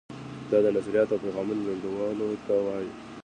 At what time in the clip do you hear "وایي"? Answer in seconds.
2.65-2.89